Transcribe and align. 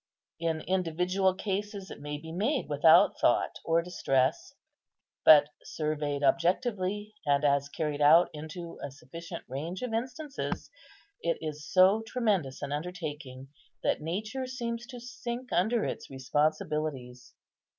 In 0.39 0.61
individual 0.61 1.35
cases 1.35 1.91
it 1.91 2.01
may 2.01 2.17
be 2.17 2.31
made 2.31 2.67
without 2.67 3.19
thought 3.19 3.59
or 3.63 3.83
distress, 3.83 4.55
but 5.23 5.49
surveyed 5.63 6.23
objectively, 6.23 7.13
and 7.23 7.43
as 7.45 7.69
carried 7.69 8.01
out 8.01 8.27
into 8.33 8.79
a 8.81 8.89
sufficient 8.89 9.43
range 9.47 9.83
of 9.83 9.93
instances, 9.93 10.71
it 11.21 11.37
is 11.39 11.63
so 11.71 12.01
tremendous 12.01 12.63
an 12.63 12.71
undertaking 12.71 13.49
that 13.83 14.01
nature 14.01 14.47
seems 14.47 14.87
to 14.87 14.99
sink 14.99 15.53
under 15.53 15.85
its 15.85 16.09
responsibilities. 16.09 17.35